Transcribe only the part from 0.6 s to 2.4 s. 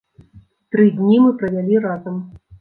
Тры дні мы правялі разам.